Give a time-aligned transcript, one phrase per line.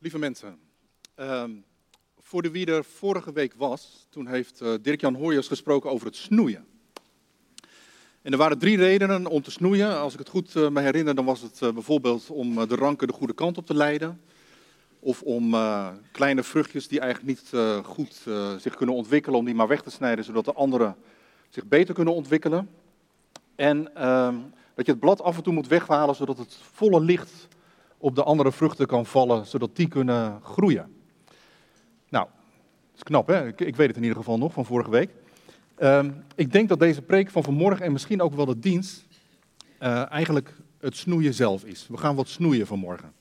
[0.00, 0.58] Lieve mensen,
[1.14, 1.50] ehm,
[2.18, 6.16] voor de wie er vorige week was, toen heeft uh, Dirk-Jan Hoijers gesproken over het
[6.16, 6.66] snoeien.
[8.22, 9.98] En er waren drie redenen om te snoeien.
[9.98, 13.06] Als ik het goed uh, me herinner, dan was het uh, bijvoorbeeld om de ranken
[13.06, 14.20] de goede kant op te leiden.
[15.00, 15.56] Of om
[16.12, 18.24] kleine vruchtjes die eigenlijk niet goed
[18.58, 20.96] zich kunnen ontwikkelen, om die maar weg te snijden, zodat de anderen
[21.48, 22.70] zich beter kunnen ontwikkelen.
[23.54, 24.36] En ehm,
[24.74, 27.48] dat je het blad af en toe moet weghalen, zodat het volle licht
[27.98, 30.96] op de andere vruchten kan vallen, zodat die kunnen groeien.
[32.08, 33.46] Nou, dat is knap hè?
[33.46, 35.10] Ik, ik weet het in ieder geval nog van vorige week.
[35.74, 39.06] Ehm, ik denk dat deze preek van vanmorgen en misschien ook wel de dienst
[39.80, 41.86] uh, eigenlijk het snoeien zelf is.
[41.88, 43.12] We gaan wat snoeien vanmorgen.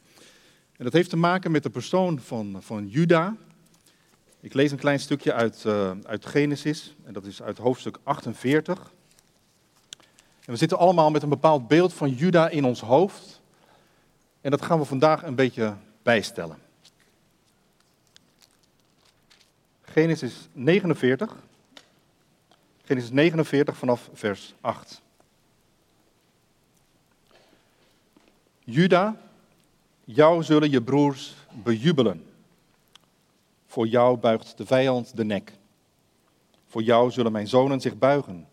[0.77, 3.35] En dat heeft te maken met de persoon van, van Juda.
[4.39, 8.93] Ik lees een klein stukje uit, uh, uit Genesis, en dat is uit hoofdstuk 48.
[10.45, 13.36] En we zitten allemaal met een bepaald beeld van Juda in ons hoofd.
[14.47, 16.57] En dat gaan we vandaag een beetje bijstellen.
[19.81, 21.35] Genesis 49.
[22.83, 25.01] Genesis 49 vanaf vers 8.
[28.59, 29.15] Juda,
[30.03, 32.25] jou zullen je broers bejubelen.
[33.65, 35.53] Voor jou buigt de vijand de nek.
[36.67, 38.47] Voor jou zullen mijn zonen zich buigen.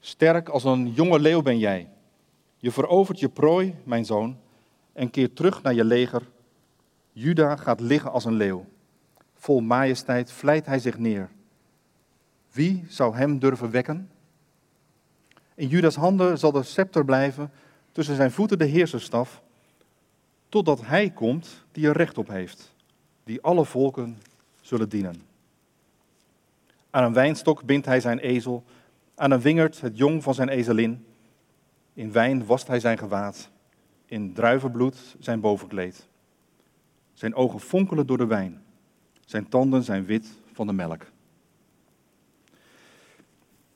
[0.00, 1.88] Sterk als een jonge leeuw ben jij.
[2.56, 4.42] Je verovert je prooi, mijn zoon
[4.94, 6.22] en keert terug naar je leger.
[7.12, 8.64] Juda gaat liggen als een leeuw.
[9.34, 11.28] Vol majesteit vlijt hij zich neer.
[12.52, 14.10] Wie zou hem durven wekken?
[15.54, 17.50] In Judas handen zal de scepter blijven,
[17.92, 19.42] tussen zijn voeten de heerserstaf,
[20.48, 22.74] totdat hij komt die er recht op heeft,
[23.24, 24.18] die alle volken
[24.60, 25.22] zullen dienen.
[26.90, 28.64] Aan een wijnstok bindt hij zijn ezel,
[29.14, 31.06] aan een wingerd het jong van zijn ezelin.
[31.92, 33.50] In wijn wast hij zijn gewaad
[34.14, 36.06] in druivenbloed zijn bovenkleed.
[37.12, 38.62] Zijn ogen fonkelen door de wijn.
[39.24, 41.02] Zijn tanden zijn wit van de melk.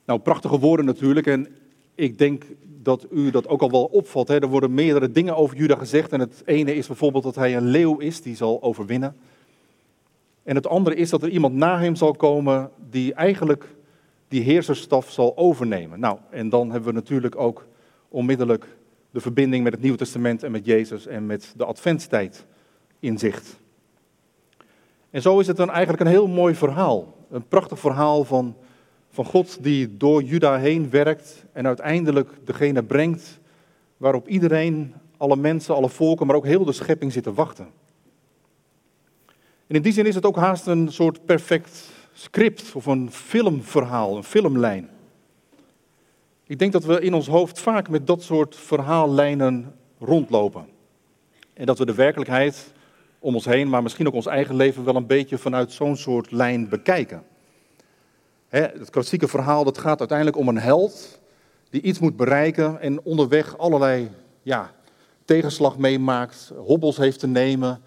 [0.05, 1.27] Nou, prachtige woorden natuurlijk.
[1.27, 1.47] En
[1.95, 4.27] ik denk dat u dat ook al wel opvalt.
[4.27, 4.39] Hè?
[4.39, 6.11] Er worden meerdere dingen over Juda gezegd.
[6.11, 9.15] En het ene is bijvoorbeeld dat hij een leeuw is die zal overwinnen.
[10.43, 13.75] En het andere is dat er iemand na hem zal komen die eigenlijk
[14.27, 15.99] die heerserstaf zal overnemen.
[15.99, 17.67] Nou, en dan hebben we natuurlijk ook
[18.09, 18.77] onmiddellijk
[19.11, 22.45] de verbinding met het Nieuwe Testament en met Jezus en met de adventstijd
[22.99, 23.59] in zicht.
[25.09, 27.15] En zo is het dan eigenlijk een heel mooi verhaal.
[27.29, 28.55] Een prachtig verhaal van,
[29.09, 33.39] van God die door Juda heen werkt en uiteindelijk degene brengt
[33.97, 37.67] waarop iedereen, alle mensen, alle volken, maar ook heel de schepping zitten wachten.
[39.67, 44.17] En in die zin is het ook haast een soort perfect script of een filmverhaal,
[44.17, 44.89] een filmlijn.
[46.49, 50.65] Ik denk dat we in ons hoofd vaak met dat soort verhaallijnen rondlopen.
[51.53, 52.73] En dat we de werkelijkheid
[53.19, 56.31] om ons heen, maar misschien ook ons eigen leven wel een beetje vanuit zo'n soort
[56.31, 57.23] lijn bekijken.
[58.47, 61.19] het klassieke verhaal dat gaat uiteindelijk om een held
[61.69, 64.09] die iets moet bereiken en onderweg allerlei
[64.41, 64.71] ja,
[65.25, 67.81] tegenslag meemaakt, hobbels heeft te nemen.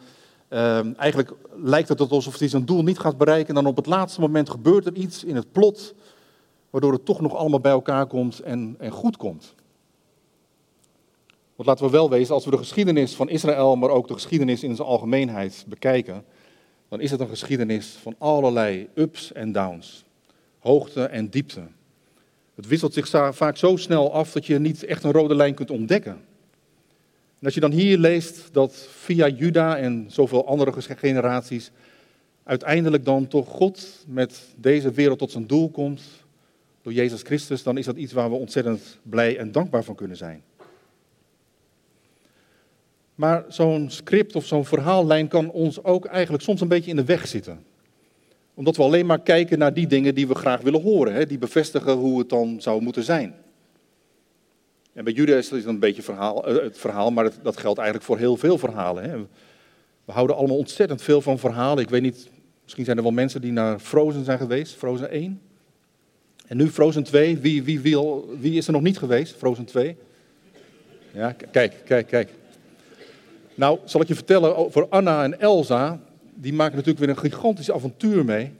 [0.48, 3.86] Ehm, eigenlijk lijkt het alsof hij zijn doel niet gaat bereiken en dan op het
[3.86, 5.94] laatste moment gebeurt er iets in het plot
[6.72, 9.54] waardoor het toch nog allemaal bij elkaar komt en, en goed komt.
[11.56, 14.62] Want laten we wel wezen, als we de geschiedenis van Israël, maar ook de geschiedenis
[14.62, 16.24] in zijn algemeenheid bekijken,
[16.88, 20.04] dan is het een geschiedenis van allerlei ups en downs,
[20.58, 21.62] hoogte en diepte.
[22.54, 25.70] Het wisselt zich vaak zo snel af dat je niet echt een rode lijn kunt
[25.70, 26.12] ontdekken.
[27.38, 31.70] En als je dan hier leest dat via Juda en zoveel andere generaties
[32.42, 36.02] uiteindelijk dan toch God met deze wereld tot zijn doel komt,
[36.82, 40.16] door Jezus Christus, dan is dat iets waar we ontzettend blij en dankbaar van kunnen
[40.16, 40.42] zijn.
[43.14, 47.04] Maar zo'n script of zo'n verhaallijn kan ons ook eigenlijk soms een beetje in de
[47.04, 47.64] weg zitten.
[48.54, 51.38] Omdat we alleen maar kijken naar die dingen die we graag willen horen, hè, die
[51.38, 53.34] bevestigen hoe het dan zou moeten zijn.
[54.92, 58.06] En bij Judas is dat een beetje verhaal, eh, het verhaal, maar dat, geldt eigenlijk
[58.06, 59.10] voor heel veel verhalen.
[59.10, 59.18] Hè.
[60.04, 61.82] We houden allemaal ontzettend veel van verhalen.
[61.82, 62.30] Ik weet niet,
[62.62, 65.40] misschien zijn er wel mensen die naar Frozen zijn geweest, Frozen 1.
[66.52, 67.98] En nu Frozen 2, wie, wie, wie,
[68.38, 69.96] wie is er nog niet geweest, Frozen 2?
[71.12, 72.30] Ja, kijk, kijk, kijk.
[73.54, 76.00] Nou, zal ik je vertellen over Anna en Elsa.
[76.34, 78.52] Die maken natuurlijk weer een gigantisch avontuur mee.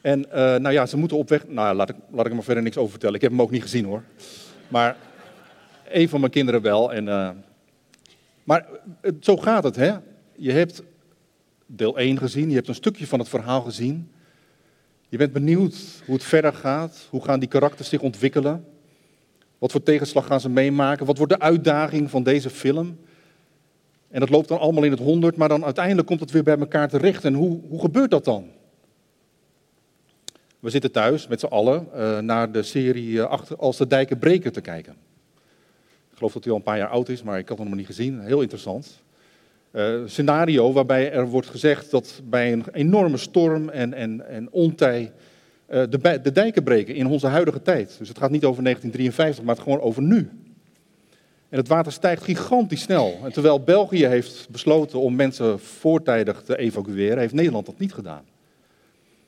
[0.00, 1.48] En uh, nou ja, ze moeten op weg.
[1.48, 3.14] Nou, laat ik, laat ik er maar verder niks over vertellen.
[3.14, 4.02] Ik heb hem ook niet gezien hoor.
[4.68, 4.96] Maar
[5.88, 6.92] een van mijn kinderen wel.
[6.92, 7.30] En, uh,
[8.44, 8.66] maar
[9.20, 9.92] zo gaat het, hè?
[10.36, 10.82] Je hebt
[11.66, 14.10] deel 1 gezien, je hebt een stukje van het verhaal gezien.
[15.08, 17.06] Je bent benieuwd hoe het verder gaat.
[17.10, 18.64] Hoe gaan die karakters zich ontwikkelen?
[19.58, 21.06] Wat voor tegenslag gaan ze meemaken?
[21.06, 22.98] Wat wordt de uitdaging van deze film?
[24.08, 26.58] En dat loopt dan allemaal in het honderd, maar dan uiteindelijk komt het weer bij
[26.58, 27.24] elkaar terecht.
[27.24, 28.50] En hoe, hoe gebeurt dat dan?
[30.58, 34.18] We zitten thuis met z'n allen uh, naar de serie uh, achter, Als de dijken
[34.18, 34.92] breken te kijken.
[36.10, 37.76] Ik geloof dat hij al een paar jaar oud is, maar ik had hem nog
[37.76, 38.20] niet gezien.
[38.20, 39.02] Heel interessant.
[39.72, 45.12] Uh, scenario waarbij er wordt gezegd dat bij een enorme storm en, en, en ontij
[45.66, 47.96] de, de dijken breken in onze huidige tijd.
[47.98, 50.30] Dus het gaat niet over 1953, maar het gewoon over nu.
[51.48, 53.20] En het water stijgt gigantisch snel.
[53.24, 58.24] En terwijl België heeft besloten om mensen voortijdig te evacueren, heeft Nederland dat niet gedaan.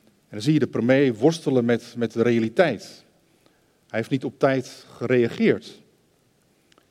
[0.05, 3.05] En dan zie je de premier worstelen met, met de realiteit.
[3.89, 5.80] Hij heeft niet op tijd gereageerd.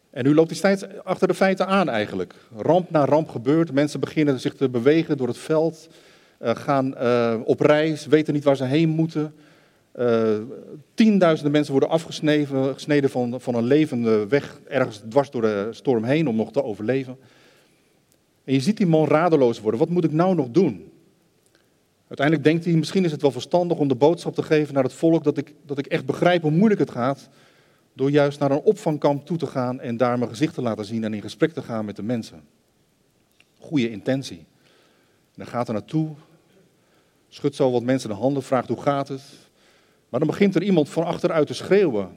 [0.09, 2.33] En nu loopt hij steeds achter de feiten aan eigenlijk.
[2.55, 5.89] Ramp na ramp gebeurt, mensen beginnen zich te bewegen door het veld,
[6.41, 9.33] uh, gaan uh, op reis, weten niet waar ze heen moeten.
[9.99, 10.37] Uh,
[10.93, 16.03] tienduizenden mensen worden afgesneden gesneden van, van een levende weg ergens dwars door de storm
[16.03, 17.17] heen om nog te overleven.
[18.43, 19.79] En je ziet die man radeloos worden.
[19.79, 20.91] Wat moet ik nou nog doen?
[22.07, 24.93] Uiteindelijk denkt hij, misschien is het wel verstandig om de boodschap te geven naar het
[24.93, 27.29] volk dat ik, dat ik echt begrijp hoe moeilijk het gaat.
[27.99, 31.03] Door juist naar een opvangkamp toe te gaan en daar mijn gezicht te laten zien
[31.03, 32.41] en in gesprek te gaan met de mensen.
[33.57, 34.37] Goede intentie.
[34.37, 36.09] En dan gaat er naartoe,
[37.29, 39.21] schudt zo wat mensen de handen, vraagt hoe gaat het.
[40.09, 42.09] Maar dan begint er iemand van achteruit te schreeuwen.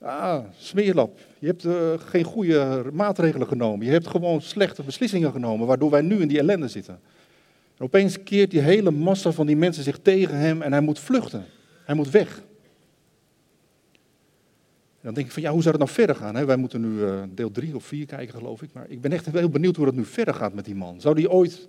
[0.00, 3.86] Ah, smeerlap, je hebt uh, geen goede maatregelen genomen.
[3.86, 7.00] Je hebt gewoon slechte beslissingen genomen, waardoor wij nu in die ellende zitten.
[7.76, 10.98] En opeens keert die hele massa van die mensen zich tegen hem en hij moet
[10.98, 11.44] vluchten.
[11.84, 12.42] Hij moet weg.
[15.02, 16.46] Dan denk ik van ja, hoe zou het nou verder gaan?
[16.46, 18.70] Wij moeten nu uh, deel 3 of 4 kijken, geloof ik.
[18.72, 21.00] Maar ik ben echt heel benieuwd hoe dat nu verder gaat met die man.
[21.00, 21.68] Zou die ooit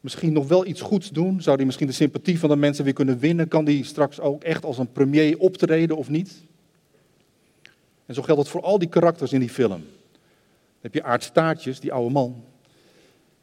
[0.00, 1.42] misschien nog wel iets goeds doen?
[1.42, 3.48] Zou die misschien de sympathie van de mensen weer kunnen winnen?
[3.48, 6.34] Kan die straks ook echt als een premier optreden of niet?
[8.06, 9.68] En zo geldt het voor al die karakters in die film.
[9.68, 9.80] Dan
[10.80, 12.44] heb je Aart Staartjes, die oude man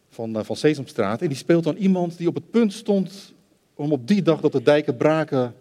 [0.10, 1.22] van, uh, van Sesamstraat.
[1.22, 3.34] En die speelt dan iemand die op het punt stond
[3.74, 5.56] om op die dag dat de dijken braken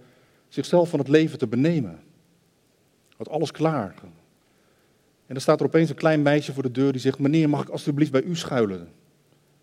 [0.49, 2.01] zichzelf van het leven te benemen.
[3.23, 3.95] Had alles klaar.
[5.27, 7.63] En dan staat er opeens een klein meisje voor de deur die zegt: Meneer, mag
[7.63, 8.89] ik alstublieft bij u schuilen?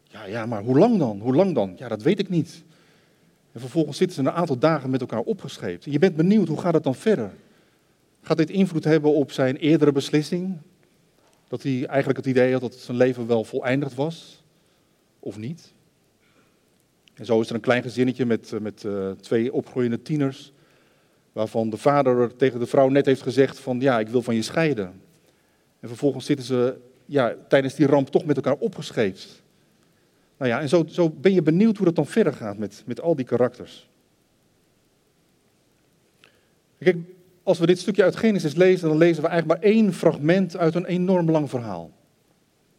[0.04, 1.20] Ja, ja, maar hoe lang dan?
[1.20, 1.74] Hoe lang dan?
[1.78, 2.64] Ja, dat weet ik niet.
[3.52, 5.84] En vervolgens zitten ze een aantal dagen met elkaar opgescheept.
[5.84, 7.32] Je bent benieuwd, hoe gaat het dan verder?
[8.22, 10.58] Gaat dit invloed hebben op zijn eerdere beslissing?
[11.48, 14.44] Dat hij eigenlijk het idee had dat zijn leven wel voleindigd was?
[15.20, 15.74] Of niet?
[17.14, 20.54] En zo is er een klein gezinnetje met, eh, met uh, twee opgroeiende tieners.
[21.32, 24.42] Waarvan de vader tegen de vrouw net heeft gezegd van ja, ik wil van je
[24.42, 25.02] scheiden.
[25.80, 29.44] En vervolgens zitten ze ja, tijdens die ramp toch met elkaar opgescheept.
[30.38, 33.02] Nou ja, en zo, zo ben je benieuwd hoe dat dan verder gaat met, met
[33.02, 33.90] al die karakters.
[36.80, 36.98] Kijk,
[37.44, 40.76] als we dit stukje uit Genesis lezen, dan lezen we eigenlijk maar één fragment uit
[40.76, 41.92] een enorm lang verhaal.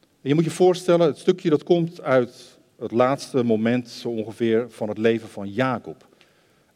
[0.01, 4.71] En je moet je voorstellen, het stukje dat komt uit het laatste moment zo ongeveer
[4.71, 6.09] van het leven van Jacob.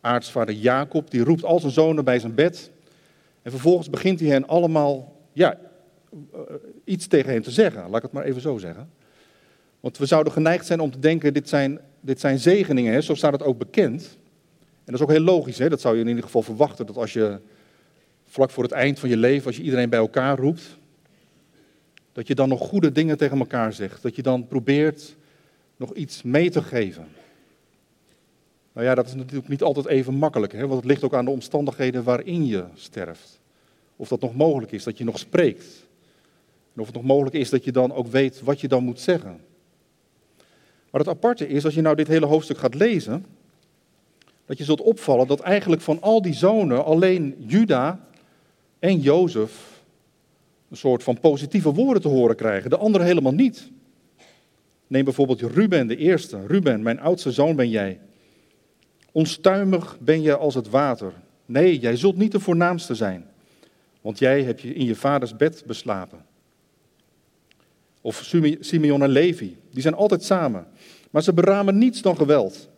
[0.05, 2.71] Aartsvader Jacob, die roept al zijn zonen bij zijn bed.
[3.43, 5.59] En vervolgens begint hij hen allemaal ja,
[6.33, 6.41] eh,
[6.85, 7.83] iets tegen hen te zeggen.
[7.83, 8.91] Laat ik het maar even zo zeggen.
[9.81, 13.01] Want we zouden geneigd zijn om te denken, dit zijn, dit zijn zegeningen, hè?
[13.01, 14.19] zo staat het ook bekend.
[14.61, 15.69] En dat is ook heel logisch, hè?
[15.69, 17.41] dat zou je in ieder geval verwachten, dat als je
[18.27, 20.79] vlak voor het eind van je leven, als je iedereen bij elkaar roept,
[22.13, 24.03] dat je dan nog goede dingen tegen elkaar zegt.
[24.03, 25.17] Dat je dan probeert
[25.77, 27.07] nog iets mee te geven.
[28.75, 30.67] Nou ja, dat is natuurlijk niet altijd even makkelijk, hè?
[30.67, 33.41] want het ligt ook aan de omstandigheden waarin je sterft.
[33.97, 35.87] Of dat nog mogelijk is, dat je nog spreekt.
[36.75, 39.01] En of het nog mogelijk is dat je dan ook weet wat je dan moet
[39.01, 39.41] zeggen.
[40.91, 43.25] Maar het aparte is, als je nou dit hele hoofdstuk gaat lezen,
[44.47, 48.09] dat je zult opvallen dat eigenlijk van al die zonen alleen Juda
[48.79, 49.83] en Jozef
[50.71, 53.71] een soort van positieve woorden te horen krijgen, de anderen helemaal niet.
[54.87, 56.47] Neem bijvoorbeeld Ruben, de eerste.
[56.47, 58.01] Ruben, mijn oudste zoon ben jij.
[59.15, 61.13] Onstuimig ben je als het water.
[61.47, 63.27] Nee, jij zult niet de voornaamste zijn,
[64.01, 66.25] want jij hebt je in je vaders bed beslapen.
[68.01, 68.31] Of
[68.61, 70.67] Simeon en Levi, die zijn altijd samen.
[71.11, 72.69] Maar ze beramen niets dan geweld.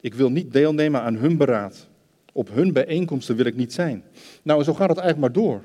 [0.00, 1.88] Ik wil niet deelnemen aan hun beraad.
[2.32, 4.04] Op hun bijeenkomsten wil ik niet zijn.
[4.42, 5.62] Nou, zo gaat het eigenlijk maar door.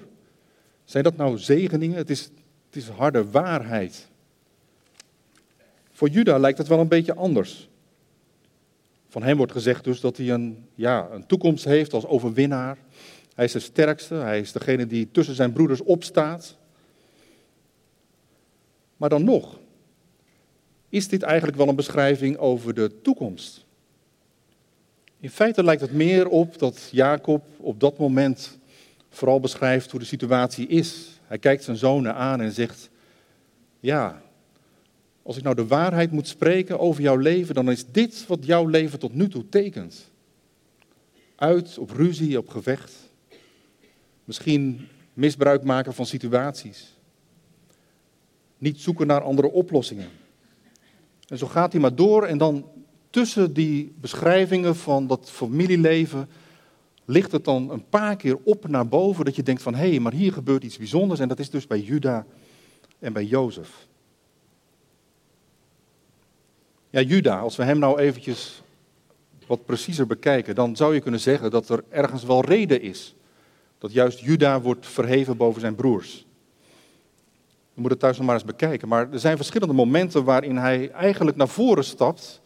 [0.83, 1.97] Zijn dat nou zegeningen?
[1.97, 2.23] Het is,
[2.65, 4.07] het is harde waarheid.
[5.91, 7.69] Voor Juda lijkt het wel een beetje anders.
[9.11, 12.77] Van hem wordt gezegd dus dat hij een, ja, een toekomst heeft als overwinnaar.
[13.35, 16.57] Hij is de sterkste, hij is degene die tussen zijn broeders opstaat.
[18.97, 19.59] Maar dan nog,
[20.89, 23.65] is dit eigenlijk wel een beschrijving over de toekomst?
[25.19, 28.59] In feite lijkt het meer op dat Jacob op dat moment
[29.09, 31.19] vooral beschrijft hoe de situatie is.
[31.23, 32.89] Hij kijkt zijn zonen aan en zegt:
[33.79, 34.21] Ja,
[35.23, 38.65] Als ik nou de waarheid moet spreken over jouw leven, dan is dit wat jouw
[38.65, 40.11] leven tot nu toe tekent.
[41.35, 42.93] Uit op ruzie, op gevecht.
[44.23, 46.95] Misschien misbruik maken van situaties.
[48.57, 50.09] Niet zoeken naar andere oplossingen.
[51.27, 52.65] En zo gaat hij maar door en dan
[53.09, 56.29] tussen die beschrijvingen van dat familieleven
[57.05, 59.99] ligt het dan een paar keer op naar boven dat je denkt van hé, hey,
[59.99, 62.25] maar hier gebeurt iets bijzonders en dat is dus bij Juda
[62.99, 63.87] en bij Jozef.
[66.91, 68.61] Ja, Juda, als we hem nou eventjes
[69.47, 73.15] wat preciezer bekijken, dan zou je kunnen zeggen dat er ergens wel reden is
[73.77, 76.25] dat juist Juda wordt verheven boven zijn broers.
[77.73, 78.87] We moeten het thuis nog maar eens bekijken.
[78.87, 82.41] Maar er zijn verschillende momenten waarin hij eigenlijk naar voren stapt,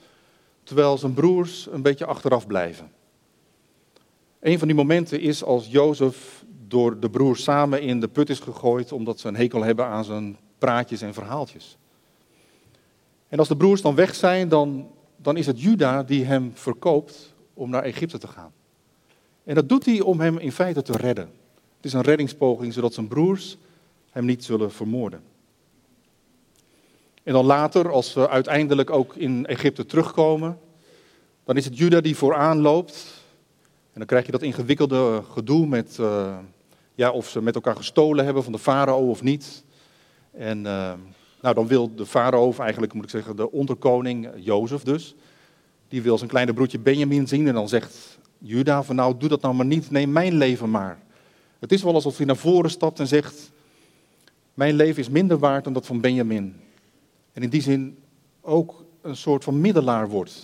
[0.64, 2.92] terwijl zijn broers een beetje achteraf blijven.
[4.40, 8.40] Een van die momenten is als Jozef door de broers samen in de put is
[8.40, 11.78] gegooid, omdat ze een hekel hebben aan zijn praatjes en verhaaltjes.
[13.28, 17.34] En als de broers dan weg zijn, dan, dan is het Juda die hem verkoopt
[17.54, 18.52] om naar Egypte te gaan.
[19.44, 21.30] En dat doet hij om hem in feite te redden.
[21.76, 23.58] Het is een reddingspoging zodat zijn broers
[24.12, 25.22] hem niet zullen vermoorden.
[27.24, 30.60] En dan later, als ze uiteindelijk ook in Egypte terugkomen,
[31.44, 33.24] dan is het Juda die vooraan loopt.
[33.94, 36.38] En dan krijg je dat ingewikkelde gedoe met uh,
[36.96, 39.64] ja, of ze met elkaar gestolen hebben van de farao of niet.
[40.32, 40.94] En uh,
[41.46, 45.16] nou, dan wil de farao, of eigenlijk moet ik zeggen de onderkoning, Jozef dus,
[45.88, 47.48] die wil zijn kleine broertje Benjamin zien.
[47.48, 51.00] En dan zegt Juda van nou, doe dat nou maar niet, neem mijn leven maar.
[51.60, 53.52] Het is wel alsof hij naar voren stapt en zegt,
[54.54, 56.56] mijn leven is minder waard dan dat van Benjamin.
[57.34, 57.98] En in die zin
[58.42, 60.44] ook een soort van middelaar wordt.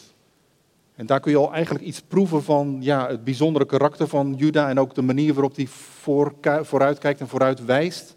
[0.95, 4.69] En daar kun je al eigenlijk iets proeven van ja, het bijzondere karakter van Juda
[4.69, 5.67] en ook de manier waarop hij
[6.63, 8.15] vooruitkijkt en vooruit wijst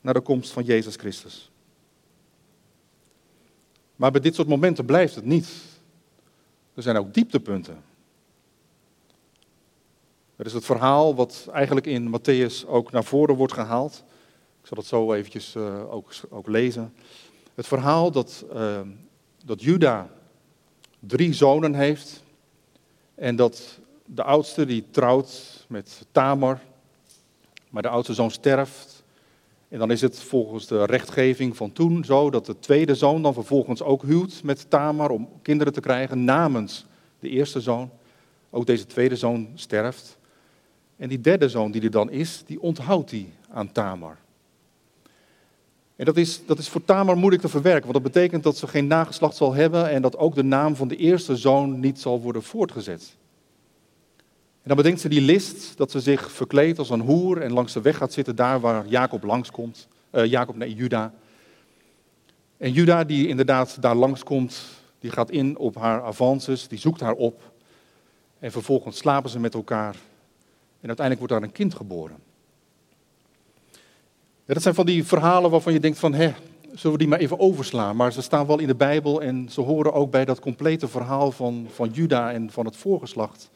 [0.00, 1.49] naar de komst van Jezus Christus.
[4.00, 5.48] Maar bij dit soort momenten blijft het niet.
[6.74, 7.82] Er zijn ook dieptepunten.
[10.36, 14.04] Er is het verhaal wat eigenlijk in Matthäus ook naar voren wordt gehaald.
[14.60, 16.94] Ik zal het zo eventjes uh, ook, ook, lezen.
[17.54, 18.80] Het verhaal dat, uh,
[19.44, 20.10] dat Juda
[20.98, 22.22] drie zonen heeft.
[23.14, 26.60] En dat de oudste die trouwt met Tamar.
[27.70, 28.89] Maar de oudste zoon sterft.
[29.70, 33.34] En dan is het volgens de rechtgeving van toen zo dat de tweede zoon dan
[33.34, 36.86] vervolgens ook huwt met Tamar om kinderen te krijgen namens
[37.18, 37.90] de eerste zoon.
[38.50, 40.18] Ook deze tweede zoon sterft.
[40.96, 44.16] En die derde zoon die er dan is, die onthoudt hij aan Tamar.
[45.96, 48.66] En dat is, dat is voor Tamar moeilijk te verwerken, want dat betekent dat ze
[48.66, 52.20] geen nageslacht zal hebben en dat ook de naam van de eerste zoon niet zal
[52.20, 53.16] worden voortgezet.
[54.62, 57.72] En dan bedenkt ze die list dat ze zich verkleedt als een hoer en langs
[57.72, 59.88] de weg gaat zitten daar waar Jacob langskomt.
[60.12, 61.12] Uh, Jacob, nee, Juda.
[62.56, 64.62] En Juda die inderdaad daar langskomt,
[64.98, 67.52] die gaat in op haar avances, die zoekt haar op.
[68.38, 69.96] En vervolgens slapen ze met elkaar.
[70.80, 72.16] En uiteindelijk wordt daar een kind geboren.
[74.44, 76.32] Dat zijn van die verhalen waarvan je denkt van, hè,
[76.72, 77.96] zullen we die maar even overslaan?
[77.96, 81.32] Maar ze staan wel in de Bijbel en ze horen ook bij dat complete verhaal
[81.32, 83.50] van, van Juda en van het voorgeslacht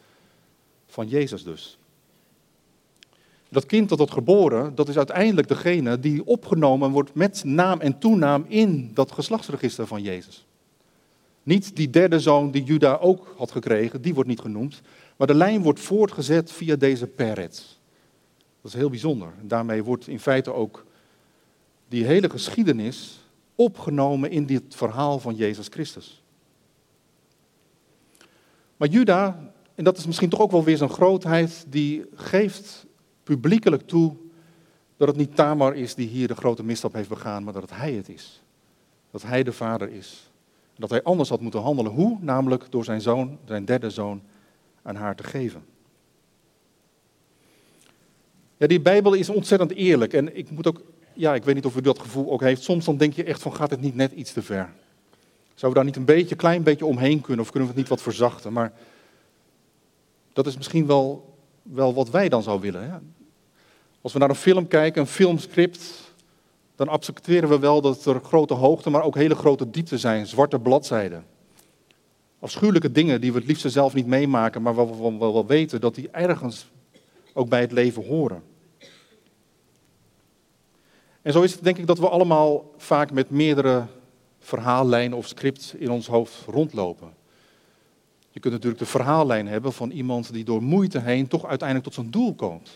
[0.95, 1.79] van Jezus dus.
[3.49, 7.99] Dat kind dat wordt geboren, dat is uiteindelijk degene die opgenomen wordt met naam en
[7.99, 10.47] toenaam in dat geslachtsregister van Jezus.
[11.43, 14.81] Niet die derde zoon die Juda ook had gekregen, die wordt niet genoemd.
[15.17, 17.59] Maar de lijn wordt voortgezet via deze Peretz.
[18.61, 19.33] Dat is heel bijzonder.
[19.43, 20.85] Daarmee wordt in feite ook
[21.89, 23.21] die hele geschiedenis
[23.55, 26.23] opgenomen in dit verhaal van Jezus Christus.
[28.77, 32.87] Maar Juda, en dat is misschien toch ook wel weer zijn grootheid, die geeft
[33.23, 34.16] publiekelijk toe
[34.97, 37.76] dat het niet Tamar is die hier de grote misstap heeft begaan, maar dat het
[37.76, 38.43] hij het is.
[39.11, 40.31] Dat hij de vader is.
[40.76, 41.93] Dat hij anders had moeten handelen.
[41.93, 42.19] Hoe?
[42.21, 44.23] Namelijk door zijn zoon, zijn derde zoon,
[44.83, 45.64] aan haar te geven.
[48.57, 50.12] Ja, die Bijbel is ontzettend eerlijk.
[50.12, 52.62] En ik moet ook, ja, ik weet niet of u dat gevoel ook heeft.
[52.62, 54.73] Soms dan denk je echt van, gaat het niet net iets te ver?
[55.54, 57.45] Zouden we daar niet een beetje, klein beetje omheen kunnen?
[57.45, 58.52] Of kunnen we het niet wat verzachten?
[58.52, 58.73] Maar
[60.35, 63.14] dat is misschien wel, wel wat wij dan zouden willen.
[64.00, 66.12] Als we naar een film kijken, een filmscript,
[66.76, 70.59] dan accepteren we wel dat er grote hoogte, maar ook hele grote diepte zijn, zwarte
[70.59, 71.25] bladzijden.
[72.38, 75.95] Afschuwelijke dingen die we het liefst zelf niet meemaken, maar waar we wel weten dat
[75.95, 76.71] die ergens
[77.33, 78.43] ook bij het leven horen.
[81.23, 83.87] En zo is het denk ik dat we allemaal vaak met meerdere
[84.38, 87.12] verhaallijnen of scripts in ons hoofd rondlopen.
[88.35, 91.95] Je kunt natuurlijk de verhaallijn hebben van iemand die door moeite heen toch uiteindelijk tot
[91.95, 92.71] zijn doel komt.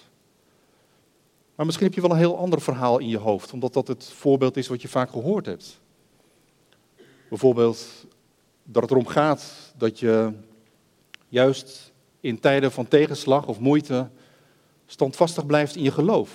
[1.55, 4.05] Maar misschien heb je wel een heel ander verhaal in je hoofd, omdat dat het
[4.05, 5.81] voorbeeld is wat je vaak gehoord hebt.
[7.29, 8.07] Bijvoorbeeld
[8.63, 10.33] dat het erom gaat dat je
[11.29, 14.09] juist in tijden van tegenslag of moeite
[14.87, 16.31] standvastig blijft in je geloof.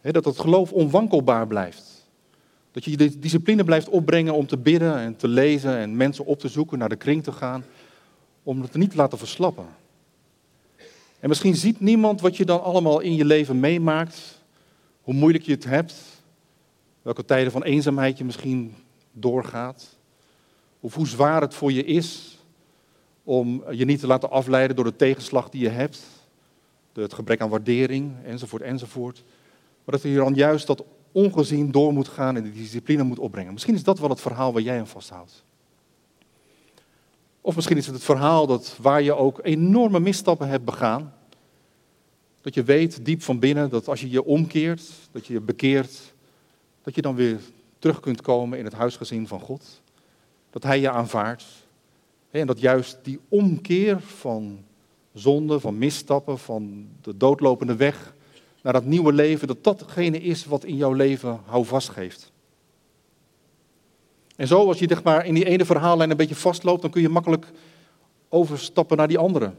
[0.00, 2.10] dat het geloof onwankelbaar blijft.
[2.70, 6.38] Dat je de discipline blijft opbrengen om te bidden en te lezen en mensen op
[6.38, 7.64] te zoeken, naar de kring te gaan,
[8.42, 9.66] om het niet te laten verslappen.
[11.20, 14.42] En misschien ziet niemand wat je dan allemaal in je leven meemaakt,
[15.02, 15.94] hoe moeilijk je het hebt,
[17.02, 18.74] welke tijden van eenzaamheid je misschien
[19.12, 19.96] doorgaat,
[20.80, 22.38] of hoe zwaar het voor je is
[23.24, 26.00] om je niet te laten afleiden door de tegenslag die je hebt,
[26.92, 29.24] het gebrek aan waardering, enzovoort, enzovoort.
[29.84, 33.52] Maar dat je dan juist dat ongezien door moet gaan en de discipline moet opbrengen.
[33.52, 35.44] Misschien is dat wel het verhaal waar jij aan vasthoudt.
[37.48, 41.14] Of misschien is het het verhaal dat waar je ook enorme misstappen hebt begaan,
[42.40, 46.14] dat je weet diep van binnen dat als je je omkeert, dat je je bekeert,
[46.82, 47.38] dat je dan weer
[47.78, 49.80] terug kunt komen in het huisgezin van God.
[50.50, 51.44] Dat Hij je aanvaardt.
[52.30, 54.64] En dat juist die omkeer van
[55.12, 58.14] zonde, van misstappen, van de doodlopende weg
[58.62, 62.32] naar dat nieuwe leven, dat datgene is wat in jouw leven houvast geeft.
[64.38, 67.02] En zo, als je zeg maar, in die ene verhaallijn een beetje vastloopt, dan kun
[67.02, 67.46] je makkelijk
[68.28, 69.52] overstappen naar die andere.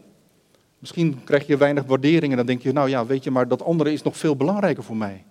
[0.78, 3.64] Misschien krijg je weinig waardering en dan denk je, nou ja, weet je, maar dat
[3.64, 5.24] andere is nog veel belangrijker voor mij.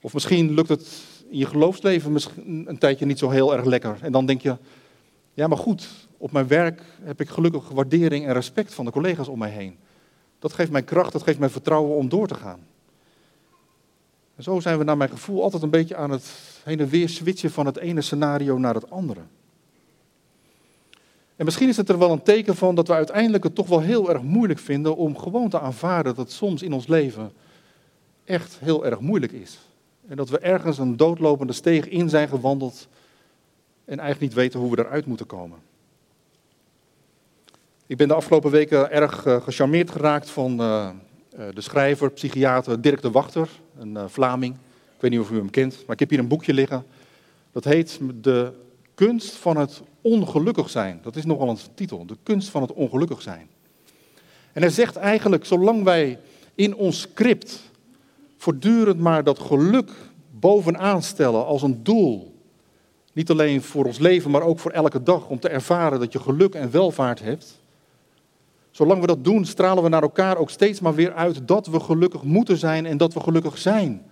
[0.00, 2.16] Of misschien lukt het in je geloofsleven
[2.66, 3.98] een tijdje niet zo heel erg lekker.
[4.00, 4.56] En dan denk je,
[5.34, 9.28] ja, maar goed, op mijn werk heb ik gelukkig waardering en respect van de collega's
[9.28, 9.76] om mij heen.
[10.38, 12.60] Dat geeft mij kracht, dat geeft mij vertrouwen om door te gaan.
[14.42, 16.30] Zo zijn we naar mijn gevoel altijd een beetje aan het
[16.64, 19.20] heen en weer switchen van het ene scenario naar het andere.
[21.36, 23.80] En misschien is het er wel een teken van dat we uiteindelijk het toch wel
[23.80, 27.32] heel erg moeilijk vinden om gewoon te aanvaarden dat soms in ons leven
[28.24, 29.58] echt heel erg moeilijk is.
[30.08, 32.88] En dat we ergens een doodlopende steeg in zijn gewandeld
[33.84, 35.58] en eigenlijk niet weten hoe we eruit moeten komen.
[37.86, 40.88] Ik ben de afgelopen weken erg uh, gecharmeerd geraakt van uh,
[41.36, 44.54] de schrijver, psychiater Dirk de Wachter, een uh, Vlaming.
[44.94, 46.84] Ik weet niet of u hem kent, maar ik heb hier een boekje liggen.
[47.52, 48.52] Dat heet De
[48.94, 51.00] kunst van het ongelukkig zijn.
[51.02, 53.48] Dat is nogal een titel, De kunst van het ongelukkig zijn.
[54.52, 56.18] En hij zegt eigenlijk, zolang wij
[56.54, 57.70] in ons script
[58.36, 59.90] voortdurend maar dat geluk
[60.30, 62.34] bovenaan stellen als een doel,
[63.12, 66.20] niet alleen voor ons leven, maar ook voor elke dag, om te ervaren dat je
[66.20, 67.61] geluk en welvaart hebt,
[68.72, 71.80] Zolang we dat doen, stralen we naar elkaar ook steeds maar weer uit dat we
[71.80, 74.02] gelukkig moeten zijn en dat we gelukkig zijn.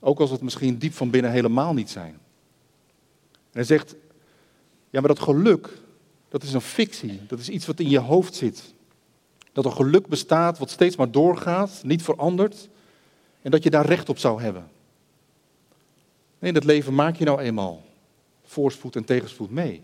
[0.00, 2.12] Ook als het misschien diep van binnen helemaal niet zijn.
[3.32, 3.94] En hij zegt,
[4.90, 5.68] ja maar dat geluk,
[6.28, 7.20] dat is een fictie.
[7.26, 8.74] Dat is iets wat in je hoofd zit.
[9.52, 12.68] Dat er geluk bestaat wat steeds maar doorgaat, niet verandert.
[13.42, 14.70] En dat je daar recht op zou hebben.
[16.38, 17.82] Nee, het leven maak je nou eenmaal
[18.44, 19.82] voorspoed en tegenspoed mee.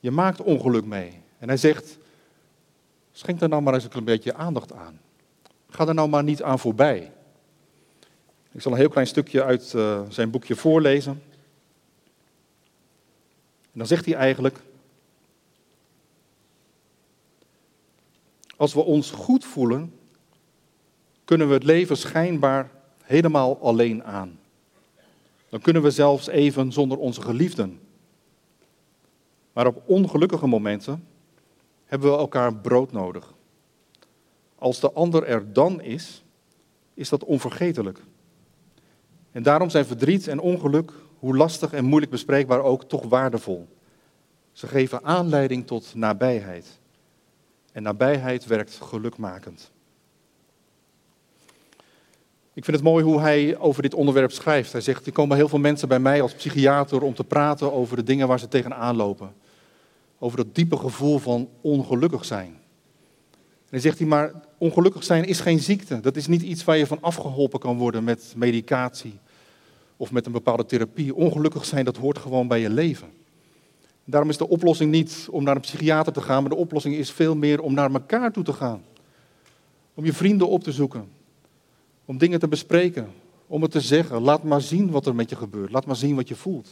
[0.00, 1.20] Je maakt ongeluk mee.
[1.38, 1.98] En hij zegt,
[3.18, 5.00] Schenk er nou maar eens een beetje aandacht aan.
[5.70, 7.12] Ga er nou maar niet aan voorbij.
[8.52, 11.22] Ik zal een heel klein stukje uit uh, zijn boekje voorlezen.
[13.62, 14.60] En dan zegt hij eigenlijk:
[18.56, 19.94] Als we ons goed voelen,
[21.24, 22.70] kunnen we het leven schijnbaar
[23.02, 24.38] helemaal alleen aan.
[25.48, 27.80] Dan kunnen we zelfs even zonder onze geliefden.
[29.52, 31.06] Maar op ongelukkige momenten
[31.88, 33.34] hebben we elkaar brood nodig.
[34.54, 36.24] Als de ander er dan is,
[36.94, 38.00] is dat onvergetelijk.
[39.32, 43.68] En daarom zijn verdriet en ongeluk, hoe lastig en moeilijk bespreekbaar ook, toch waardevol.
[44.52, 46.78] Ze geven aanleiding tot nabijheid.
[47.72, 49.70] En nabijheid werkt gelukmakend.
[52.52, 54.72] Ik vind het mooi hoe hij over dit onderwerp schrijft.
[54.72, 57.96] Hij zegt, er komen heel veel mensen bij mij als psychiater om te praten over
[57.96, 59.32] de dingen waar ze tegenaan lopen
[60.18, 62.56] over dat diepe gevoel van ongelukkig zijn.
[63.68, 66.00] En dan zegt hij maar, ongelukkig zijn is geen ziekte.
[66.00, 69.18] Dat is niet iets waar je van afgeholpen kan worden met medicatie
[69.96, 71.14] of met een bepaalde therapie.
[71.14, 73.08] Ongelukkig zijn, dat hoort gewoon bij je leven.
[74.04, 77.10] Daarom is de oplossing niet om naar een psychiater te gaan, maar de oplossing is
[77.10, 78.82] veel meer om naar elkaar toe te gaan.
[79.94, 81.08] Om je vrienden op te zoeken.
[82.04, 83.08] Om dingen te bespreken.
[83.46, 84.20] Om het te zeggen.
[84.20, 85.72] Laat maar zien wat er met je gebeurt.
[85.72, 86.68] Laat maar zien wat je voelt.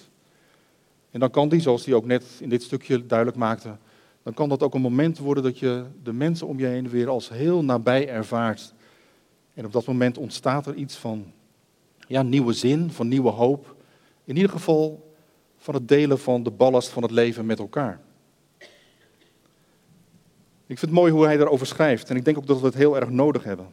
[1.16, 3.76] En dan kan die, zoals hij ook net in dit stukje duidelijk maakte,
[4.22, 7.08] dan kan dat ook een moment worden dat je de mensen om je heen weer
[7.08, 8.74] als heel nabij ervaart.
[9.54, 11.32] En op dat moment ontstaat er iets van
[12.08, 13.76] ja, nieuwe zin, van nieuwe hoop.
[14.24, 15.14] In ieder geval
[15.56, 18.00] van het delen van de ballast van het leven met elkaar.
[20.66, 22.74] Ik vind het mooi hoe hij daarover schrijft en ik denk ook dat we het
[22.74, 23.66] heel erg nodig hebben.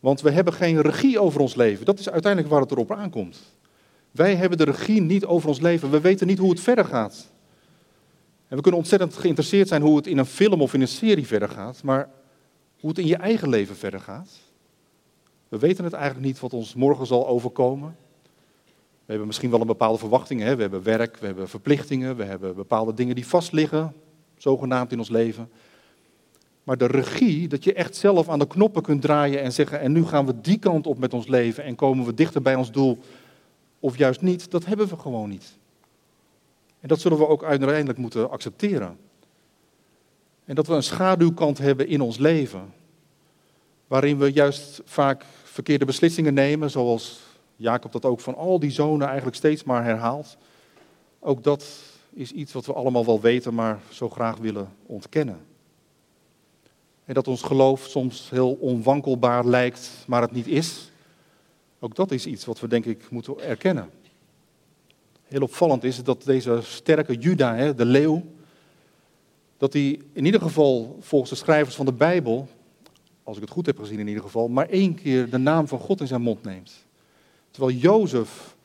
[0.00, 1.84] Want we hebben geen regie over ons leven.
[1.84, 3.58] Dat is uiteindelijk waar het erop aankomt.
[4.10, 5.90] Wij hebben de regie niet over ons leven.
[5.90, 7.30] We weten niet hoe het verder gaat.
[8.48, 11.26] En we kunnen ontzettend geïnteresseerd zijn hoe het in een film of in een serie
[11.26, 12.08] verder gaat, maar
[12.80, 14.28] hoe het in je eigen leven verder gaat.
[15.48, 17.96] We weten het eigenlijk niet wat ons morgen zal overkomen.
[19.10, 20.40] We hebben misschien wel een bepaalde verwachting.
[20.40, 20.56] Hè?
[20.56, 23.94] We hebben werk, we hebben verplichtingen, we hebben bepaalde dingen die vastliggen,
[24.36, 25.50] zogenaamd in ons leven.
[26.64, 29.92] Maar de regie, dat je echt zelf aan de knoppen kunt draaien en zeggen, en
[29.92, 32.72] nu gaan we die kant op met ons leven en komen we dichter bij ons
[32.72, 32.98] doel,
[33.80, 35.58] of juist niet, dat hebben we gewoon niet.
[36.80, 38.98] En dat zullen we ook uiteindelijk moeten accepteren.
[40.44, 42.72] En dat we een schaduwkant hebben in ons leven,
[43.86, 47.20] waarin we juist vaak verkeerde beslissingen nemen, zoals
[47.56, 50.36] Jacob dat ook van al die zonen eigenlijk steeds maar herhaalt.
[51.18, 51.66] Ook dat
[52.12, 55.40] is iets wat we allemaal wel weten, maar zo graag willen ontkennen.
[57.04, 60.89] En dat ons geloof soms heel onwankelbaar lijkt, maar het niet is.
[61.80, 63.90] Ook dat is iets wat we denk ik moeten erkennen.
[65.24, 68.24] Heel opvallend is dat deze sterke Juda, de leeuw,
[69.56, 72.48] dat hij in ieder geval volgens de schrijvers van de Bijbel,
[73.22, 75.78] als ik het goed heb gezien in ieder geval, maar één keer de naam van
[75.78, 76.86] God in zijn mond neemt.
[77.50, 78.56] Terwijl Jozef,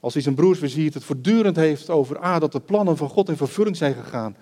[0.00, 3.08] als hij zijn broers weer ziet, het voortdurend heeft over ah, dat de plannen van
[3.08, 4.36] God in vervulling zijn gegaan,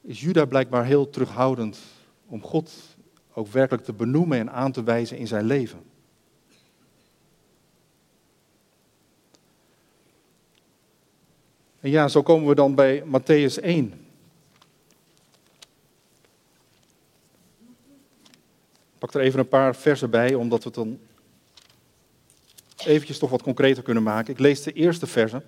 [0.00, 1.78] is Juda blijkbaar heel terughoudend
[2.26, 2.72] om God
[3.34, 5.91] ook werkelijk te benoemen en aan te wijzen in zijn leven.
[11.82, 13.92] En ja, zo komen we dan bij Matthäus 1.
[18.92, 20.98] Ik pak er even een paar versen bij, omdat we het dan
[22.76, 24.32] eventjes toch wat concreter kunnen maken.
[24.32, 25.42] Ik lees de eerste verse.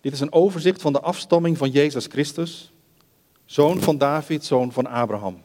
[0.00, 2.72] Dit is een overzicht van de afstamming van Jezus Christus,
[3.44, 5.42] zoon van David, zoon van Abraham.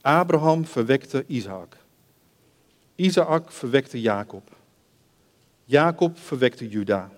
[0.00, 1.76] Abraham verwekte Isaac.
[2.94, 4.56] Isaac verwekte Jacob.
[5.64, 7.10] Jacob verwekte Juda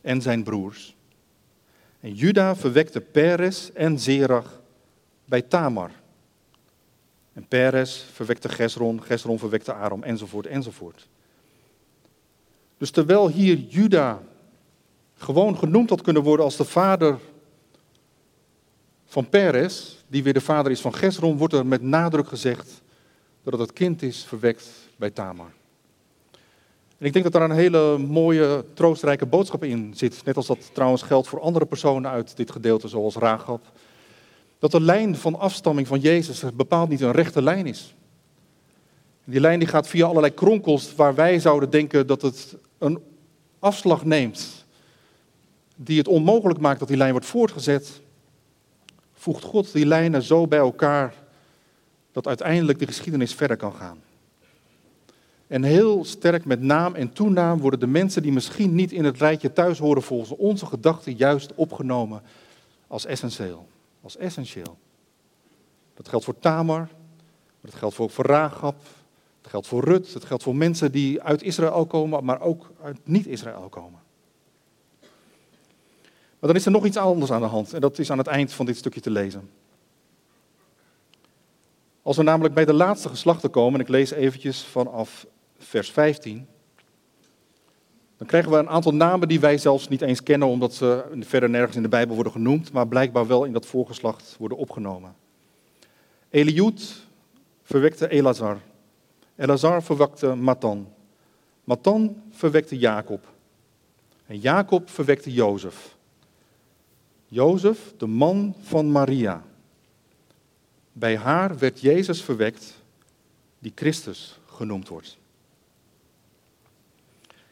[0.00, 0.96] en zijn broers.
[2.00, 4.60] En Juda verwekte Peres en Zerach
[5.24, 5.90] bij Tamar.
[7.32, 11.08] En Peres verwekte Gesron, Gesron verwekte Aram, enzovoort, enzovoort.
[12.78, 14.22] Dus terwijl hier Juda
[15.14, 17.18] gewoon genoemd had kunnen worden als de vader
[19.04, 22.82] van Peres, die weer de vader is van Gesron, wordt er met nadruk gezegd
[23.42, 25.52] dat het het kind is verwekt bij Tamar.
[27.00, 30.24] En ik denk dat daar een hele mooie, troostrijke boodschap in zit.
[30.24, 33.60] Net als dat trouwens geldt voor andere personen uit dit gedeelte, zoals Rahab.
[34.58, 37.94] Dat de lijn van afstamming van Jezus bepaald niet een rechte lijn is.
[39.24, 42.98] Die lijn die gaat via allerlei kronkels waar wij zouden denken dat het een
[43.58, 44.64] afslag neemt.
[45.76, 48.00] Die het onmogelijk maakt dat die lijn wordt voortgezet.
[49.12, 51.14] Voegt God die lijnen zo bij elkaar
[52.12, 53.98] dat uiteindelijk de geschiedenis verder kan gaan.
[55.50, 59.18] En heel sterk met naam en toenaam worden de mensen die misschien niet in het
[59.18, 62.22] rijtje thuis horen volgens onze gedachten juist opgenomen
[62.86, 63.66] als essentieel.
[64.02, 64.78] Als essentieel.
[65.94, 66.88] Dat geldt voor Tamar,
[67.60, 68.74] dat geldt voor, voor dat
[69.42, 73.68] geldt voor Rut, dat geldt voor mensen die uit Israël komen, maar ook uit niet-Israël
[73.68, 74.00] komen.
[76.38, 78.26] Maar dan is er nog iets anders aan de hand en dat is aan het
[78.26, 79.50] eind van dit stukje te lezen.
[82.02, 85.26] Als we namelijk bij de laatste geslachten komen, en ik lees eventjes vanaf
[85.60, 86.46] vers 15.
[88.16, 91.50] Dan krijgen we een aantal namen die wij zelfs niet eens kennen, omdat ze verder
[91.50, 95.14] nergens in de Bijbel worden genoemd, maar blijkbaar wel in dat voorgeslacht worden opgenomen.
[96.30, 96.96] Eliud
[97.62, 98.58] verwekte Elazar.
[99.36, 100.88] Elazar verwekte Matan.
[101.64, 103.28] Matan verwekte Jacob.
[104.26, 105.96] En Jacob verwekte Jozef.
[107.26, 109.44] Jozef, de man van Maria.
[110.92, 112.74] Bij haar werd Jezus verwekt,
[113.58, 115.19] die Christus genoemd wordt.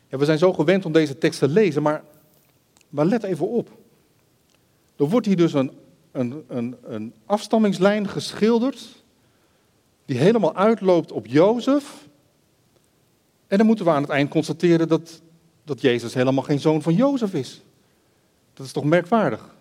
[0.09, 2.03] Ja, we zijn zo gewend om deze tekst te lezen, maar,
[2.89, 3.69] maar let even op.
[4.97, 5.71] Er wordt hier dus een,
[6.13, 9.03] een, een, een afstammingslijn geschilderd
[10.05, 12.09] die helemaal uitloopt op Jozef.
[13.47, 15.21] En dan moeten we aan het eind constateren dat,
[15.65, 17.63] dat Jezus helemaal geen zoon van Jozef is.
[18.55, 19.57] Dat is toch merkwaardig?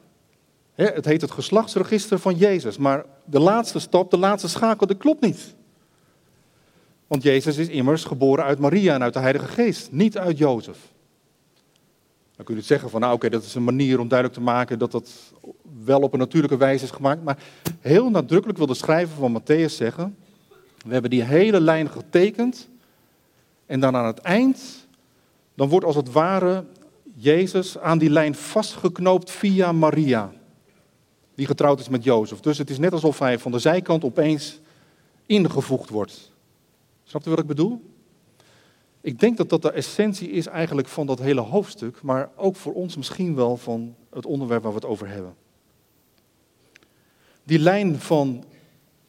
[0.75, 5.21] het heet het geslachtsregister van Jezus, maar de laatste stap, de laatste schakel, dat klopt
[5.21, 5.55] niet.
[7.07, 10.77] Want Jezus is immers geboren uit Maria en uit de Heilige Geest, niet uit Jozef.
[12.35, 14.79] Dan kun je zeggen van, nou oké, dat is een manier om duidelijk te maken
[14.79, 15.11] dat dat
[15.83, 17.23] wel op een natuurlijke wijze is gemaakt.
[17.23, 17.37] Maar
[17.79, 20.17] heel nadrukkelijk wil de schrijver van Matthäus zeggen,
[20.85, 22.69] we hebben die hele lijn getekend.
[23.65, 24.87] En dan aan het eind,
[25.53, 26.65] dan wordt als het ware
[27.15, 30.31] Jezus aan die lijn vastgeknoopt via Maria.
[31.35, 32.39] Die getrouwd is met Jozef.
[32.39, 34.59] Dus het is net alsof hij van de zijkant opeens
[35.25, 36.31] ingevoegd wordt.
[37.07, 37.81] Snapt u wat ik bedoel?
[39.01, 42.73] Ik denk dat dat de essentie is eigenlijk van dat hele hoofdstuk, maar ook voor
[42.73, 45.35] ons misschien wel van het onderwerp waar we het over hebben.
[47.43, 48.43] Die lijn van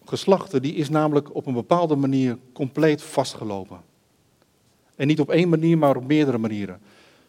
[0.04, 3.80] geslachten die is namelijk op een bepaalde manier compleet vastgelopen.
[4.96, 6.80] En niet op één manier, maar op meerdere manieren.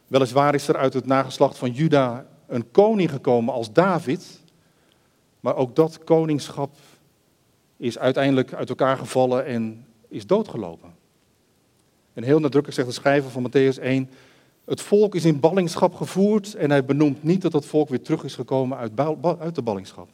[0.08, 4.42] Weliswaar is er uit het nageslacht van Juda een koning gekomen als David,
[5.40, 6.76] maar ook dat koningschap
[7.78, 10.90] is uiteindelijk uit elkaar gevallen en is doodgelopen.
[12.14, 14.10] En heel nadrukkelijk zegt de schrijver van Matthäus 1,
[14.66, 18.24] het volk is in ballingschap gevoerd en hij benoemt niet dat het volk weer terug
[18.24, 18.78] is gekomen
[19.40, 20.10] uit, de ballingschap.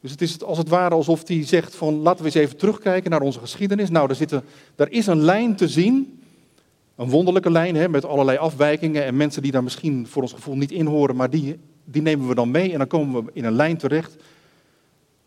[0.00, 3.10] Dus het is als het ware alsof hij zegt van laten we eens even terugkijken
[3.10, 3.90] naar onze geschiedenis.
[3.90, 4.42] Nou, daar,
[4.74, 6.22] daar is een lijn te zien,
[6.96, 10.56] een wonderlijke lijn hè, met allerlei afwijkingen en mensen die daar misschien voor ons gevoel
[10.56, 13.44] niet in horen, maar die, die nemen we dan mee en dan komen we in
[13.44, 14.16] een lijn terecht.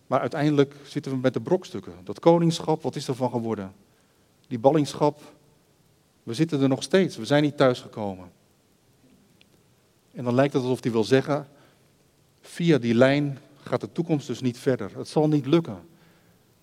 [0.08, 1.94] Maar uiteindelijk zitten we met de brokstukken.
[2.04, 3.74] Dat koningschap, wat is er van geworden?
[4.48, 5.22] Die ballingschap,
[6.24, 8.32] we zitten er nog steeds, we zijn niet thuisgekomen.
[10.14, 11.48] En dan lijkt het alsof hij wil zeggen,
[12.42, 14.98] via die lijn gaat de toekomst dus niet verder.
[14.98, 15.78] Het zal niet lukken.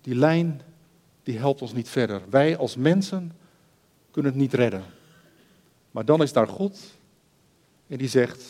[0.01, 0.61] Die lijn,
[1.23, 2.21] die helpt ons niet verder.
[2.29, 3.31] Wij als mensen
[4.11, 4.83] kunnen het niet redden.
[5.91, 6.79] Maar dan is daar God
[7.87, 8.43] en die zegt,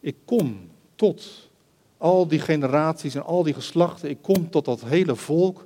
[0.00, 1.50] ik kom tot
[2.04, 5.64] al die generaties en al die geslachten, ik kom tot dat hele volk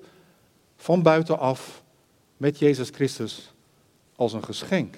[0.77, 1.83] van buitenaf
[2.37, 3.53] met Jezus Christus
[4.17, 4.97] als een geschenk.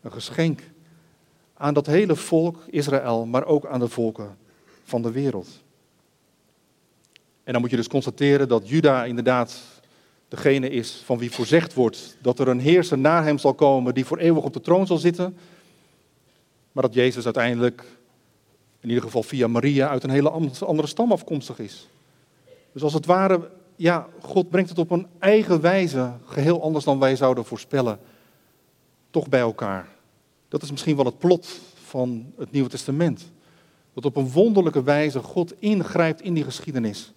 [0.00, 0.62] Een geschenk
[1.54, 4.36] aan dat hele volk Israël, maar ook aan de volken
[4.84, 5.48] van de wereld.
[7.44, 9.60] En dan moet je dus constateren dat Juda inderdaad
[10.28, 14.04] degene is van wie voorzegd wordt dat er een heerser na hem zal komen die
[14.04, 15.36] voor eeuwig op de troon zal zitten.
[16.72, 17.84] Maar dat Jezus uiteindelijk,
[18.80, 21.88] in ieder geval via Maria, uit een hele andere stam afkomstig is.
[22.72, 26.98] Dus als het ware, ja, God brengt het op een eigen wijze, geheel anders dan
[26.98, 27.98] wij zouden voorspellen,
[29.10, 29.88] toch bij elkaar.
[30.48, 33.30] Dat is misschien wel het plot van het Nieuwe Testament.
[33.92, 37.12] Dat op een wonderlijke wijze God ingrijpt in die geschiedenis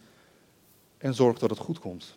[0.98, 2.16] en zorgt dat het goed komt.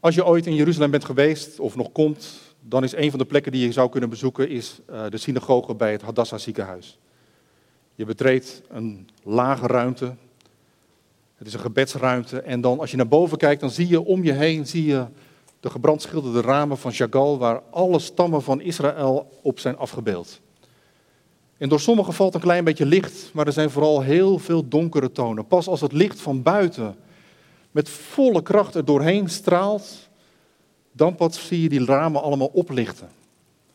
[0.00, 3.24] Als je ooit in Jeruzalem bent geweest of nog komt, dan is een van de
[3.24, 6.98] plekken die je zou kunnen bezoeken is eh, de synagoge bij het Hadassah ziekenhuis.
[7.94, 10.14] Je betreedt een lage ruimte.
[11.34, 12.40] Het is een gebedsruimte.
[12.40, 15.06] En dan als je naar boven kijkt, dan zie je om je heen zie je
[15.60, 20.40] de gebrandschilderde ramen van Chagall, waar alle stammen van Israël op zijn afgebeeld.
[21.56, 25.12] En door sommigen valt een klein beetje licht, maar er zijn vooral heel veel donkere
[25.12, 25.46] tonen.
[25.46, 26.96] Pas als het licht van buiten
[27.70, 30.07] met volle kracht er doorheen straalt,
[30.98, 33.08] dan pas zie je die ramen allemaal oplichten.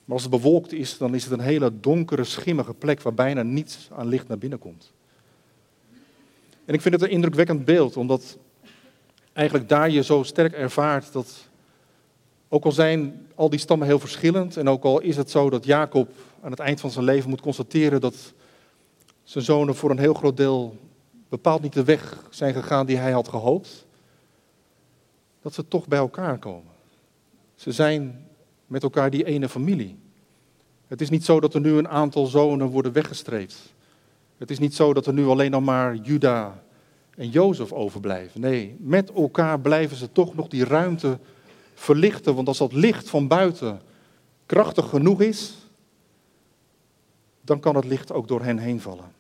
[0.06, 3.42] Maar als het bewolkt is, dan is het een hele donkere, schimmige plek waar bijna
[3.42, 4.92] niets aan licht naar binnen komt.
[6.66, 8.38] En ik vind het een indrukwekkend beeld, omdat
[9.34, 11.48] eigenlijk daar je zo sterk ervaart dat,
[12.48, 15.66] ook al zijn al die stammen heel verschillend, en ook al is het zo dat
[15.66, 16.10] Jacob
[16.42, 18.34] aan het eind van zijn leven moet constateren dat
[19.24, 20.78] zijn zonen voor een heel groot deel
[21.30, 23.86] bepaald niet de weg zijn gegaan die hij had gehoopt,
[25.42, 26.73] dat ze toch bij elkaar komen.
[27.56, 28.28] Ze zijn
[28.68, 29.98] met elkaar die ene familie.
[30.88, 33.74] Het is niet zo dat er nu een aantal zonen worden weggestreept.
[34.38, 36.64] Het is niet zo dat er nu alleen nog maar Juda
[37.16, 38.42] en Jozef overblijven.
[38.42, 41.20] Nee, met elkaar blijven ze toch nog die ruimte
[41.74, 42.36] verlichten.
[42.36, 43.82] Want als dat licht van buiten
[44.46, 45.54] krachtig genoeg is,
[47.42, 49.12] dan kan het licht ook door hen heen vallen.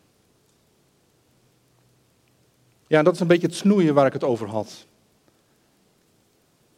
[2.88, 4.86] Ja, dat is een beetje het snoeien waar ik het over had.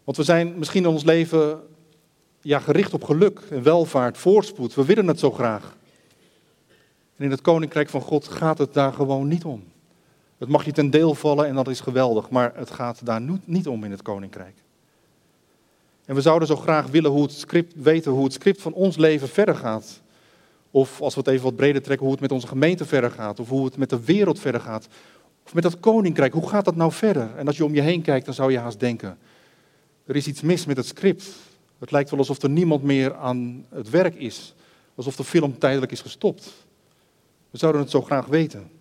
[0.06, 1.60] Want we zijn misschien in ons leven
[2.42, 4.76] ja, gericht op geluk en welvaart, voorspoed.
[4.76, 5.76] We willen het zo graag.
[7.16, 9.64] En in het koninkrijk van God gaat het daar gewoon niet om.
[10.38, 13.68] Het mag je ten deel vallen en dat is geweldig, maar het gaat daar niet
[13.68, 14.56] om in het koninkrijk.
[16.06, 18.98] En we zouden zo graag willen hoe het script, weten hoe het script van ons
[18.98, 20.02] leven verder gaat.
[20.72, 23.40] Of als we het even wat breder trekken, hoe het met onze gemeente verder gaat.
[23.40, 24.88] Of hoe het met de wereld verder gaat.
[25.46, 27.30] Of met dat koninkrijk, hoe gaat dat nou verder?
[27.38, 29.18] En als je om je heen kijkt, dan zou je haast denken,
[30.06, 31.30] er is iets mis met het script.
[31.80, 34.54] Het lijkt wel alsof er niemand meer aan het werk is.
[34.96, 36.54] Alsof de film tijdelijk is gestopt.
[37.50, 38.72] We zouden het zo graag weten.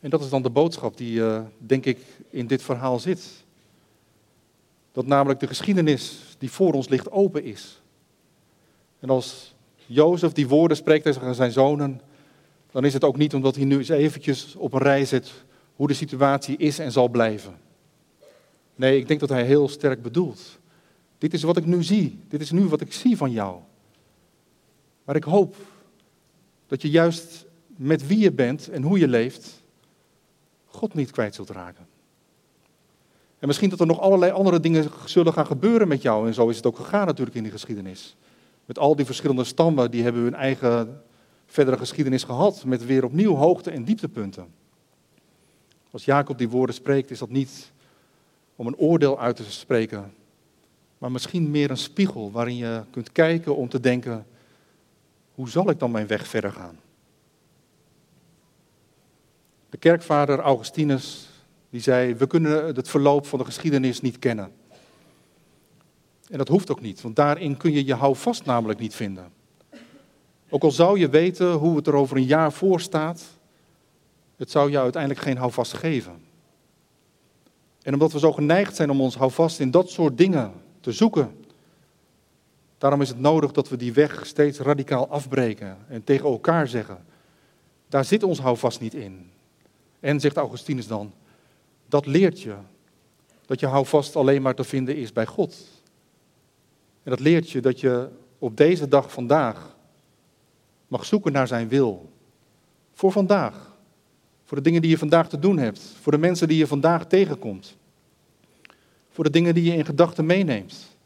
[0.00, 1.98] En dat is dan de boodschap die, uh, denk ik,
[2.30, 3.44] in dit verhaal zit.
[4.92, 7.80] Dat namelijk de geschiedenis die voor ons ligt open is.
[9.00, 9.54] En als
[9.86, 12.00] Jozef die woorden spreekt tegen zijn zonen,
[12.70, 15.43] dan is het ook niet omdat hij nu eens eventjes op een rij zet
[15.76, 17.58] hoe de situatie is en zal blijven.
[18.74, 20.58] Nee, ik denk dat hij heel sterk bedoelt.
[21.18, 22.18] Dit is wat ik nu zie.
[22.28, 23.60] Dit is nu wat ik zie van jou.
[25.04, 25.56] Maar ik hoop
[26.66, 29.62] dat je juist met wie je bent en hoe je leeft,
[30.66, 31.86] God niet kwijt zult raken.
[33.38, 36.26] En misschien dat er nog allerlei andere dingen zullen gaan gebeuren met jou.
[36.26, 38.16] En zo is het ook gegaan natuurlijk in die geschiedenis.
[38.64, 41.02] Met al die verschillende stammen, die hebben hun eigen
[41.46, 42.64] verdere geschiedenis gehad.
[42.64, 44.46] Met weer opnieuw hoogte- en dieptepunten.
[45.94, 47.72] Als Jacob die woorden spreekt, is dat niet
[48.56, 50.14] om een oordeel uit te spreken.
[50.98, 54.26] Maar misschien meer een spiegel waarin je kunt kijken om te denken,
[55.34, 56.78] hoe zal ik dan mijn weg verder gaan?
[59.70, 61.28] De kerkvader Augustinus
[61.70, 64.52] die zei, we kunnen het verloop van de geschiedenis niet kennen.
[66.30, 69.32] En dat hoeft ook niet, want daarin kun je je houvast namelijk niet vinden.
[70.48, 73.33] Ook al zou je weten hoe het er over een jaar voor staat,
[74.36, 76.22] het zou jou uiteindelijk geen houvast geven.
[77.82, 81.44] En omdat we zo geneigd zijn om ons houvast in dat soort dingen te zoeken,
[82.78, 87.04] daarom is het nodig dat we die weg steeds radicaal afbreken en tegen elkaar zeggen,
[87.88, 89.30] daar zit ons houvast niet in.
[90.00, 91.12] En, zegt Augustinus dan,
[91.88, 92.54] dat leert je
[93.46, 95.56] dat je houvast alleen maar te vinden is bij God.
[97.02, 99.76] En dat leert je dat je op deze dag vandaag
[100.88, 102.10] mag zoeken naar zijn wil.
[102.92, 103.73] Voor vandaag.
[104.44, 105.80] Voor de dingen die je vandaag te doen hebt.
[106.00, 107.76] Voor de mensen die je vandaag tegenkomt.
[109.10, 110.96] Voor de dingen die je in gedachten meeneemt.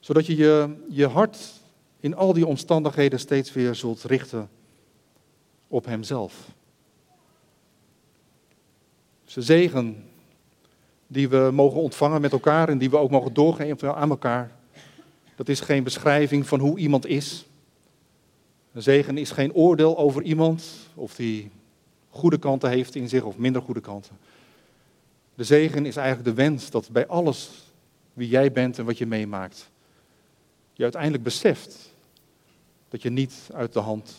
[0.00, 1.38] Zodat je, je je hart
[2.00, 4.48] in al die omstandigheden steeds weer zult richten
[5.68, 6.50] op Hemzelf
[9.34, 10.04] de zegen
[11.06, 14.50] die we mogen ontvangen met elkaar en die we ook mogen doorgeven aan elkaar.
[15.36, 17.46] Dat is geen beschrijving van hoe iemand is.
[18.72, 20.64] Een zegen is geen oordeel over iemand,
[20.94, 21.50] of die
[22.12, 24.18] goede kanten heeft in zich of minder goede kanten.
[25.34, 27.50] De zegen is eigenlijk de wens dat bij alles
[28.12, 29.70] wie jij bent en wat je meemaakt,
[30.72, 31.92] je uiteindelijk beseft
[32.88, 34.14] dat je niet uit de hand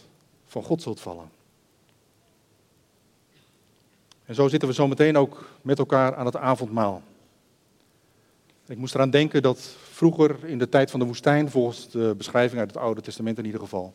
[0.46, 1.30] van God zult vallen.
[4.26, 7.02] En zo zitten we zo meteen ook met elkaar aan het avondmaal.
[8.66, 12.60] Ik moest eraan denken dat vroeger in de tijd van de woestijn, volgens de beschrijving
[12.60, 13.94] uit het Oude Testament in ieder geval,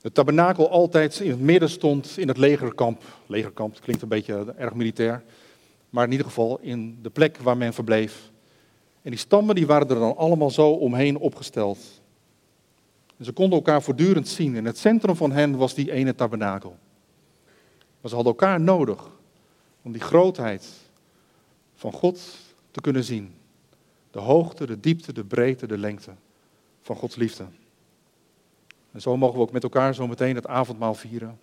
[0.00, 3.02] het tabernakel altijd in het midden stond in het legerkamp.
[3.26, 5.22] Legerkamp klinkt een beetje erg militair,
[5.90, 8.30] maar in ieder geval in de plek waar men verbleef.
[9.02, 11.78] En die stammen die waren er dan allemaal zo omheen opgesteld.
[13.16, 14.56] En ze konden elkaar voortdurend zien.
[14.56, 16.76] En het centrum van hen was die ene tabernakel.
[18.00, 19.10] Maar ze hadden elkaar nodig
[19.82, 20.68] om die grootheid
[21.74, 22.20] van God
[22.70, 23.34] te kunnen zien.
[24.10, 26.10] De hoogte, de diepte, de breedte, de lengte
[26.82, 27.44] van Gods liefde.
[28.92, 31.38] En zo mogen we ook met elkaar zo meteen het avondmaal vieren.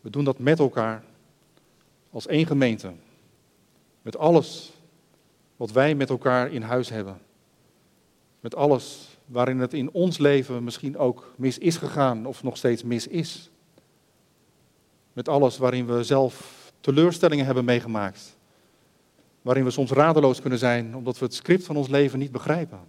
[0.00, 1.04] We doen dat met elkaar
[2.10, 2.92] als één gemeente.
[4.02, 4.72] Met alles
[5.56, 7.18] wat wij met elkaar in huis hebben.
[8.40, 12.82] Met alles waarin het in ons leven misschien ook mis is gegaan of nog steeds
[12.82, 13.50] mis is.
[15.12, 18.36] Met alles waarin we zelf teleurstellingen hebben meegemaakt.
[19.42, 22.80] Waarin we soms radeloos kunnen zijn omdat we het script van ons leven niet begrijpen.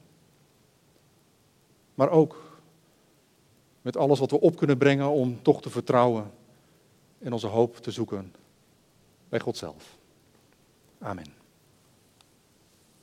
[1.94, 2.45] Maar ook
[3.86, 6.32] met alles wat we op kunnen brengen om toch te vertrouwen
[7.18, 8.34] en onze hoop te zoeken
[9.30, 9.98] bij God zelf.
[11.00, 11.45] Amen.